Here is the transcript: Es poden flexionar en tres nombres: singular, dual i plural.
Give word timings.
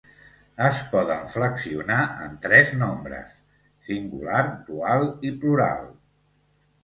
Es 0.67 0.77
poden 0.93 1.27
flexionar 1.33 1.97
en 2.27 2.31
tres 2.45 2.71
nombres: 2.79 3.35
singular, 3.89 4.41
dual 4.71 5.05
i 5.31 5.35
plural. 5.45 5.87